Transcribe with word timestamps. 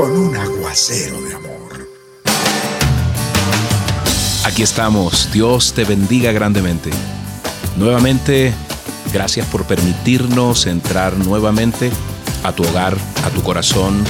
con 0.00 0.16
un 0.16 0.34
aguacero 0.34 1.20
de 1.20 1.34
amor. 1.34 1.88
Aquí 4.46 4.62
estamos. 4.62 5.30
Dios 5.30 5.74
te 5.74 5.84
bendiga 5.84 6.32
grandemente. 6.32 6.88
Nuevamente, 7.76 8.54
gracias 9.12 9.46
por 9.48 9.66
permitirnos 9.66 10.66
entrar 10.66 11.18
nuevamente 11.18 11.90
a 12.42 12.52
tu 12.52 12.62
hogar, 12.62 12.96
a 13.24 13.28
tu 13.28 13.42
corazón, 13.42 14.02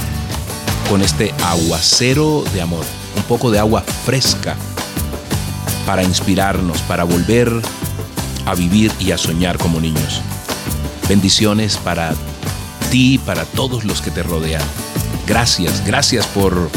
con 0.88 1.02
este 1.02 1.34
aguacero 1.42 2.44
de 2.54 2.62
amor. 2.62 2.84
Un 3.16 3.24
poco 3.24 3.50
de 3.50 3.58
agua 3.58 3.80
fresca 3.80 4.54
para 5.86 6.04
inspirarnos, 6.04 6.82
para 6.82 7.02
volver 7.02 7.50
a 8.46 8.54
vivir 8.54 8.92
y 9.00 9.10
a 9.10 9.18
soñar 9.18 9.58
como 9.58 9.80
niños. 9.80 10.22
Bendiciones 11.08 11.78
para 11.78 12.14
ti, 12.92 13.18
para 13.18 13.44
todos 13.44 13.84
los 13.84 14.00
que 14.00 14.12
te 14.12 14.22
rodean. 14.22 14.62
Gracias, 15.30 15.84
gracias 15.86 16.26
por... 16.26 16.68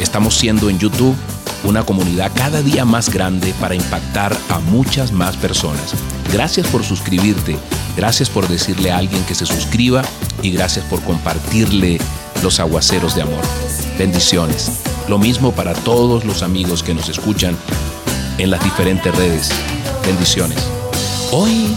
Estamos 0.00 0.34
siendo 0.34 0.70
en 0.70 0.80
YouTube 0.80 1.14
una 1.62 1.84
comunidad 1.84 2.32
cada 2.34 2.62
día 2.62 2.84
más 2.84 3.10
grande 3.10 3.54
para 3.60 3.76
impactar 3.76 4.36
a 4.48 4.58
muchas 4.58 5.12
más 5.12 5.36
personas. 5.36 5.94
Gracias 6.32 6.66
por 6.66 6.82
suscribirte, 6.82 7.56
gracias 7.96 8.28
por 8.28 8.48
decirle 8.48 8.90
a 8.90 8.98
alguien 8.98 9.22
que 9.22 9.36
se 9.36 9.46
suscriba 9.46 10.02
y 10.42 10.50
gracias 10.50 10.84
por 10.86 11.00
compartirle 11.02 12.00
los 12.42 12.58
aguaceros 12.58 13.14
de 13.14 13.22
amor. 13.22 13.44
Bendiciones. 13.96 14.80
Lo 15.06 15.18
mismo 15.18 15.52
para 15.52 15.72
todos 15.72 16.24
los 16.24 16.42
amigos 16.42 16.82
que 16.82 16.92
nos 16.92 17.08
escuchan 17.08 17.56
en 18.38 18.50
las 18.50 18.64
diferentes 18.64 19.14
redes. 19.14 19.48
Bendiciones. 20.04 20.58
Hoy 21.30 21.76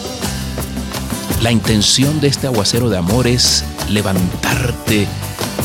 la 1.43 1.51
intención 1.51 2.19
de 2.19 2.29
este 2.29 2.47
aguacero 2.47 2.89
de 2.89 2.97
amor 2.97 3.27
es 3.27 3.63
levantarte 3.89 5.07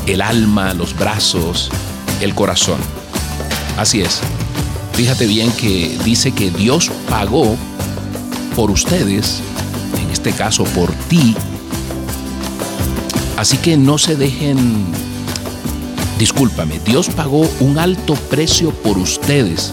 el 0.08 0.22
alma, 0.22 0.72
los 0.74 0.96
brazos, 0.96 1.70
el 2.20 2.34
corazón. 2.34 2.78
Así 3.76 4.00
es. 4.00 4.20
Fíjate 4.94 5.26
bien 5.26 5.52
que 5.52 5.96
dice 6.04 6.32
que 6.32 6.50
Dios 6.50 6.90
pagó 7.08 7.56
por 8.56 8.70
ustedes, 8.70 9.40
en 10.02 10.10
este 10.10 10.32
caso 10.32 10.64
por 10.64 10.90
ti. 11.08 11.36
Así 13.36 13.58
que 13.58 13.76
no 13.76 13.98
se 13.98 14.16
dejen, 14.16 14.56
discúlpame, 16.18 16.80
Dios 16.84 17.08
pagó 17.10 17.48
un 17.60 17.78
alto 17.78 18.14
precio 18.14 18.72
por 18.72 18.98
ustedes. 18.98 19.72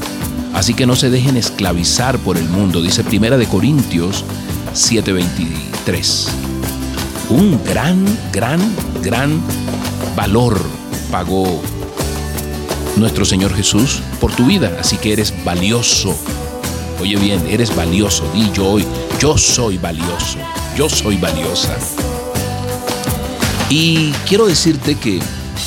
Así 0.53 0.73
que 0.73 0.85
no 0.85 0.95
se 0.95 1.09
dejen 1.09 1.37
esclavizar 1.37 2.19
por 2.19 2.37
el 2.37 2.47
mundo, 2.47 2.81
dice 2.81 3.03
Primera 3.03 3.37
de 3.37 3.47
Corintios 3.47 4.23
7:23. 4.73 6.27
Un 7.29 7.59
gran, 7.65 8.05
gran, 8.31 8.59
gran 9.01 9.41
valor 10.15 10.59
pagó 11.11 11.61
nuestro 12.95 13.25
Señor 13.25 13.53
Jesús 13.53 13.99
por 14.19 14.33
tu 14.33 14.45
vida, 14.45 14.77
así 14.79 14.97
que 14.97 15.13
eres 15.13 15.33
valioso. 15.43 16.15
Oye 17.01 17.17
bien, 17.17 17.45
eres 17.49 17.75
valioso. 17.75 18.23
Di 18.33 18.49
yo 18.53 18.67
hoy, 18.67 18.85
yo 19.19 19.37
soy 19.37 19.77
valioso, 19.77 20.37
yo 20.77 20.89
soy 20.89 21.17
valiosa. 21.17 21.75
Y 23.69 24.11
quiero 24.27 24.47
decirte 24.47 24.95
que 24.95 25.19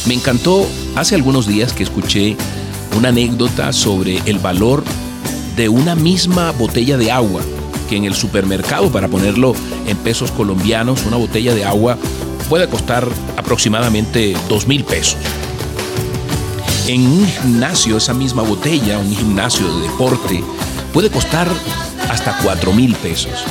me 0.07 0.15
encantó 0.15 0.67
hace 0.97 1.15
algunos 1.15 1.47
días 1.47 1.73
que 1.73 1.83
escuché 1.83 2.37
una 2.97 3.11
anécdota 3.11 3.73
sobre 3.73 4.23
el 4.25 4.39
valor 4.39 4.83
de 5.57 5.69
una 5.69 5.95
misma 5.95 6.53
botella 6.53 6.97
de 6.97 7.11
agua, 7.11 7.43
que 7.89 7.97
en 7.97 8.05
el 8.05 8.15
supermercado, 8.15 8.91
para 8.91 9.09
ponerlo 9.09 9.55
en 9.87 9.97
pesos 9.99 10.31
colombianos, 10.31 11.05
una 11.07 11.17
botella 11.17 11.55
de 11.55 11.65
agua 11.65 11.99
puede 12.49 12.69
costar 12.69 13.07
aproximadamente 13.37 14.35
dos 14.49 14.67
mil 14.67 14.85
pesos. 14.85 15.19
En 16.87 17.07
un 17.07 17.27
gimnasio, 17.27 17.99
esa 17.99 18.15
misma 18.15 18.43
botella, 18.43 18.99
un 18.99 19.15
gimnasio 19.15 19.73
de 19.75 19.83
deporte, 19.89 20.43
puede 20.93 21.11
costar 21.11 21.49
hasta 22.11 22.39
cuatro 22.43 22.73
mil 22.73 22.95
pesos. 22.97 23.45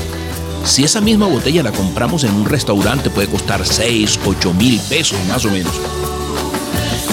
Si 0.66 0.84
esa 0.84 1.00
misma 1.00 1.28
botella 1.28 1.63
la 1.63 1.72
compramos 1.72 2.24
en 2.24 2.34
un 2.34 2.46
restaurante, 2.46 3.09
puede 3.09 3.30
costar 3.30 3.66
6, 3.66 4.19
8 4.25 4.53
mil 4.53 4.78
pesos 4.81 5.18
más 5.30 5.46
o 5.46 5.50
menos. 5.50 5.72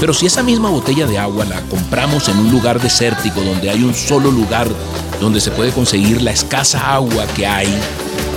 Pero 0.00 0.12
si 0.12 0.26
esa 0.26 0.42
misma 0.42 0.70
botella 0.70 1.06
de 1.06 1.18
agua 1.18 1.44
la 1.44 1.60
compramos 1.62 2.28
en 2.28 2.38
un 2.38 2.50
lugar 2.50 2.80
desértico 2.80 3.42
donde 3.42 3.70
hay 3.70 3.84
un 3.84 3.94
solo 3.94 4.32
lugar 4.32 4.66
donde 5.20 5.40
se 5.40 5.52
puede 5.52 5.70
conseguir 5.70 6.20
la 6.20 6.32
escasa 6.32 6.94
agua 6.94 7.26
que 7.36 7.46
hay, 7.46 7.68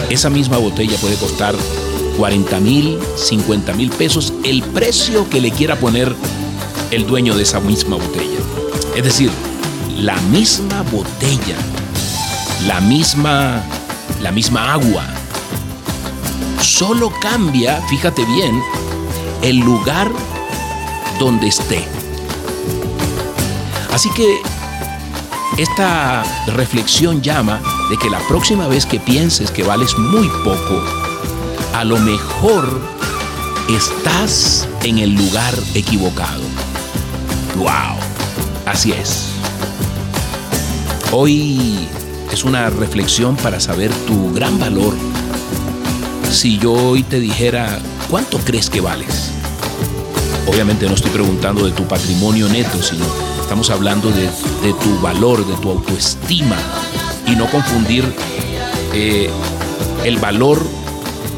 esa 0.09 0.29
misma 0.29 0.57
botella 0.57 0.97
puede 0.97 1.15
costar 1.15 1.55
40 2.17 2.59
mil, 2.59 2.99
50 3.15 3.73
mil 3.73 3.89
pesos, 3.91 4.33
el 4.43 4.63
precio 4.63 5.29
que 5.29 5.39
le 5.39 5.51
quiera 5.51 5.75
poner 5.75 6.13
el 6.91 7.05
dueño 7.05 7.35
de 7.35 7.43
esa 7.43 7.59
misma 7.59 7.97
botella. 7.97 8.39
Es 8.95 9.03
decir, 9.03 9.29
la 9.95 10.15
misma 10.23 10.81
botella, 10.91 11.55
la 12.65 12.81
misma, 12.81 13.63
la 14.21 14.31
misma 14.31 14.73
agua. 14.73 15.05
Solo 16.59 17.11
cambia, 17.21 17.79
fíjate 17.89 18.25
bien, 18.25 18.61
el 19.43 19.59
lugar 19.59 20.09
donde 21.19 21.47
esté. 21.47 21.85
Así 23.93 24.09
que 24.11 24.37
esta 25.57 26.23
reflexión 26.47 27.21
llama 27.21 27.61
de 27.89 27.97
que 27.97 28.09
la 28.09 28.19
próxima 28.27 28.67
vez 28.67 28.85
que 28.85 28.99
pienses 28.99 29.51
que 29.51 29.63
vales 29.63 29.97
muy 29.97 30.27
poco, 30.43 31.06
a 31.77 31.83
lo 31.83 31.99
mejor 31.99 32.81
estás 33.69 34.67
en 34.81 34.97
el 34.97 35.13
lugar 35.13 35.53
equivocado. 35.75 36.41
¡Wow! 37.55 37.99
Así 38.65 38.93
es. 38.93 39.27
Hoy 41.11 41.87
es 42.31 42.43
una 42.43 42.71
reflexión 42.71 43.35
para 43.35 43.59
saber 43.59 43.91
tu 44.07 44.33
gran 44.33 44.57
valor. 44.57 44.95
Si 46.31 46.57
yo 46.57 46.73
hoy 46.73 47.03
te 47.03 47.19
dijera, 47.19 47.77
¿cuánto 48.09 48.39
crees 48.39 48.71
que 48.71 48.81
vales? 48.81 49.29
Obviamente 50.47 50.87
no 50.87 50.95
estoy 50.95 51.11
preguntando 51.11 51.63
de 51.63 51.73
tu 51.73 51.87
patrimonio 51.87 52.49
neto, 52.49 52.81
sino 52.81 53.05
estamos 53.39 53.69
hablando 53.69 54.09
de, 54.09 54.27
tu 54.81 54.99
valor, 54.99 55.45
de 55.45 55.55
tu 55.57 55.69
autoestima 55.69 56.57
y 57.27 57.35
no 57.35 57.45
confundir 57.45 58.03
eh, 58.93 59.29
el 60.03 60.17
valor 60.17 60.86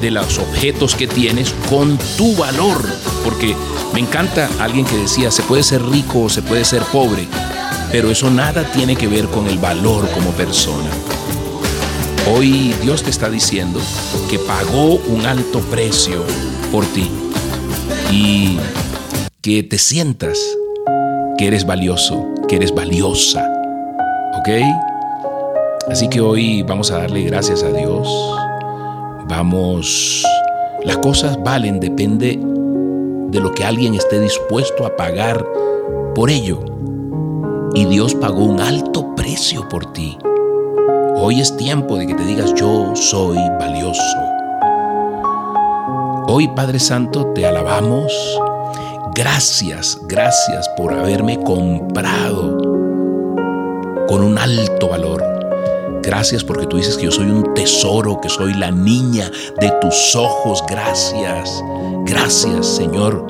de 0.01 0.11
los 0.11 0.37
objetos 0.37 0.95
que 0.95 1.07
tienes 1.07 1.53
con 1.69 1.97
tu 2.17 2.35
valor. 2.35 2.83
Porque 3.23 3.55
me 3.93 3.99
encanta 3.99 4.49
alguien 4.59 4.85
que 4.85 4.97
decía, 4.97 5.31
se 5.31 5.43
puede 5.43 5.63
ser 5.63 5.83
rico 5.83 6.23
o 6.23 6.29
se 6.29 6.41
puede 6.41 6.65
ser 6.65 6.83
pobre, 6.83 7.27
pero 7.91 8.09
eso 8.11 8.29
nada 8.29 8.63
tiene 8.71 8.95
que 8.95 9.07
ver 9.07 9.25
con 9.27 9.47
el 9.47 9.57
valor 9.57 10.09
como 10.11 10.31
persona. 10.31 10.89
Hoy 12.31 12.73
Dios 12.81 13.03
te 13.03 13.09
está 13.09 13.29
diciendo 13.29 13.79
que 14.29 14.37
pagó 14.39 14.95
un 14.95 15.25
alto 15.25 15.59
precio 15.61 16.23
por 16.71 16.85
ti 16.85 17.09
y 18.11 18.59
que 19.41 19.63
te 19.63 19.77
sientas 19.77 20.37
que 21.37 21.47
eres 21.47 21.65
valioso, 21.65 22.27
que 22.47 22.57
eres 22.57 22.73
valiosa. 22.73 23.47
¿Ok? 24.37 24.49
Así 25.89 26.07
que 26.07 26.21
hoy 26.21 26.61
vamos 26.61 26.91
a 26.91 26.99
darle 26.99 27.23
gracias 27.23 27.63
a 27.63 27.71
Dios. 27.71 28.07
Vamos, 29.29 30.25
las 30.83 30.97
cosas 30.97 31.37
valen, 31.43 31.79
depende 31.79 32.39
de 33.29 33.39
lo 33.39 33.53
que 33.53 33.63
alguien 33.63 33.93
esté 33.93 34.19
dispuesto 34.19 34.87
a 34.87 34.95
pagar 34.95 35.45
por 36.15 36.31
ello. 36.31 36.59
Y 37.75 37.85
Dios 37.85 38.15
pagó 38.15 38.43
un 38.43 38.59
alto 38.59 39.13
precio 39.15 39.69
por 39.69 39.93
ti. 39.93 40.17
Hoy 41.15 41.39
es 41.41 41.55
tiempo 41.55 41.95
de 41.97 42.07
que 42.07 42.15
te 42.15 42.25
digas 42.25 42.55
yo 42.55 42.95
soy 42.95 43.37
valioso. 43.59 44.17
Hoy 46.27 46.47
Padre 46.55 46.79
Santo 46.79 47.27
te 47.27 47.45
alabamos. 47.45 48.11
Gracias, 49.13 49.99
gracias 50.07 50.67
por 50.69 50.91
haberme 50.91 51.39
comprado 51.43 52.57
con 54.07 54.23
un 54.23 54.39
alto 54.39 54.87
valor. 54.89 55.38
Gracias 56.01 56.43
porque 56.43 56.65
tú 56.65 56.77
dices 56.77 56.97
que 56.97 57.05
yo 57.05 57.11
soy 57.11 57.29
un 57.29 57.53
tesoro, 57.53 58.19
que 58.21 58.29
soy 58.29 58.53
la 58.53 58.71
niña 58.71 59.29
de 59.59 59.71
tus 59.81 60.15
ojos. 60.15 60.63
Gracias, 60.67 61.63
gracias 62.05 62.65
Señor, 62.65 63.25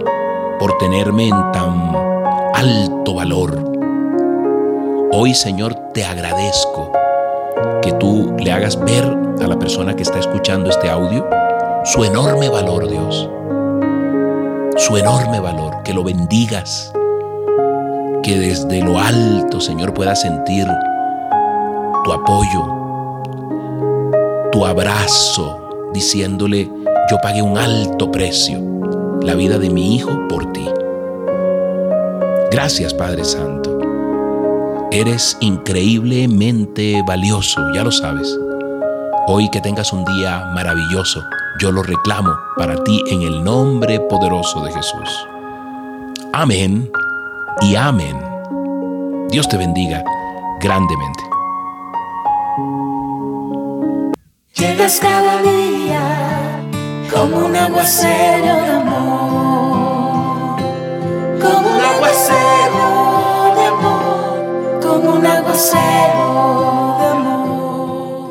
por 0.59 0.77
tenerme 0.77 1.27
en 1.29 1.51
tan 1.51 1.95
alto 2.53 3.15
valor. 3.15 3.69
Hoy, 5.11 5.33
Señor, 5.33 5.73
te 5.93 6.05
agradezco 6.05 6.91
que 7.81 7.91
tú 7.93 8.35
le 8.37 8.51
hagas 8.51 8.79
ver 8.79 9.03
a 9.41 9.47
la 9.47 9.57
persona 9.57 9.95
que 9.95 10.03
está 10.03 10.19
escuchando 10.19 10.69
este 10.69 10.89
audio 10.89 11.27
su 11.85 12.03
enorme 12.03 12.49
valor, 12.49 12.87
Dios. 12.87 13.29
Su 14.77 14.97
enorme 14.97 15.39
valor, 15.39 15.81
que 15.83 15.93
lo 15.93 16.03
bendigas, 16.03 16.91
que 18.21 18.37
desde 18.37 18.81
lo 18.81 18.99
alto, 18.99 19.59
Señor, 19.59 19.93
pueda 19.93 20.15
sentir 20.15 20.67
tu 22.09 22.13
apoyo, 22.13 22.65
tu 24.51 24.65
abrazo, 24.65 25.91
diciéndole, 25.93 26.67
yo 27.11 27.17
pagué 27.21 27.43
un 27.43 27.55
alto 27.55 28.11
precio, 28.11 28.59
la 29.21 29.35
vida 29.35 29.59
de 29.59 29.69
mi 29.69 29.95
hijo 29.95 30.09
por 30.27 30.51
ti. 30.51 30.67
Gracias, 32.49 32.95
Padre 32.95 33.23
Santo. 33.23 33.77
Eres 34.91 35.37
increíblemente 35.39 37.03
valioso, 37.05 37.61
ya 37.75 37.83
lo 37.83 37.91
sabes. 37.91 38.35
Hoy 39.27 39.47
que 39.51 39.61
tengas 39.61 39.93
un 39.93 40.03
día 40.05 40.45
maravilloso, 40.55 41.21
yo 41.61 41.71
lo 41.71 41.83
reclamo 41.83 42.31
para 42.57 42.83
ti 42.83 43.03
en 43.11 43.21
el 43.21 43.43
nombre 43.43 43.99
poderoso 43.99 44.63
de 44.63 44.71
Jesús. 44.71 45.27
Amén 46.33 46.89
y 47.61 47.75
amén. 47.75 48.19
Dios 49.29 49.47
te 49.47 49.57
bendiga 49.57 50.03
grandemente. 50.59 51.28
Llegas 54.59 54.99
cada 54.99 55.41
día 55.41 56.01
como 57.09 57.45
un 57.45 57.55
aguacero 57.55 58.55
de 58.55 58.71
amor, 58.71 60.57
como 61.41 61.69
un 61.75 61.81
aguacero 61.81 63.55
de 63.55 63.65
amor, 63.67 64.79
como 64.81 65.11
un 65.13 65.25
aguacero 65.25 66.78